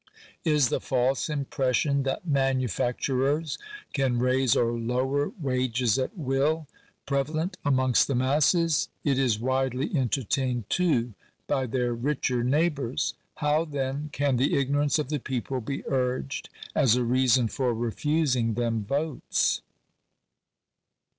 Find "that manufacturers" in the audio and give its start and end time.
2.09-3.59